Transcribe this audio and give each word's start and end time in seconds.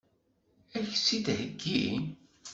Ad 0.77 0.85
k-tt-id-iheggi? 0.91 1.83